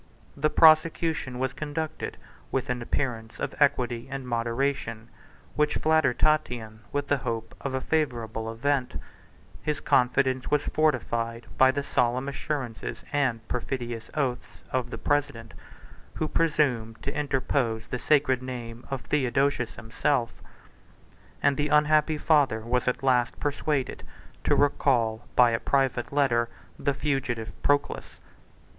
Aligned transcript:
The 0.35 0.49
prosecution 0.49 1.37
was 1.37 1.53
conducted 1.53 2.17
with 2.51 2.71
an 2.71 2.81
appearance 2.81 3.39
of 3.39 3.53
equity 3.59 4.07
and 4.09 4.27
moderation, 4.27 5.09
which 5.55 5.75
flattered 5.75 6.17
Tatian 6.17 6.79
with 6.91 7.07
the 7.07 7.17
hope 7.19 7.53
of 7.61 7.75
a 7.75 7.81
favorable 7.81 8.51
event: 8.51 8.99
his 9.61 9.79
confidence 9.79 10.49
was 10.49 10.63
fortified 10.63 11.45
by 11.55 11.69
the 11.69 11.83
solemn 11.83 12.27
assurances, 12.27 13.03
and 13.13 13.47
perfidious 13.47 14.09
oaths, 14.15 14.63
of 14.71 14.89
the 14.89 14.97
president, 14.97 15.53
who 16.15 16.27
presumed 16.27 16.99
to 17.03 17.13
interpose 17.15 17.85
the 17.85 17.99
sacred 17.99 18.41
name 18.41 18.87
of 18.89 19.01
Theodosius 19.01 19.75
himself; 19.75 20.41
and 21.43 21.57
the 21.57 21.67
unhappy 21.69 22.17
father 22.17 22.61
was 22.61 22.87
at 22.87 23.03
last 23.03 23.39
persuaded 23.39 24.01
to 24.45 24.55
recall, 24.55 25.27
by 25.35 25.51
a 25.51 25.59
private 25.59 26.11
letter, 26.11 26.49
the 26.79 26.95
fugitive 26.95 27.53
Proculus. 27.61 28.15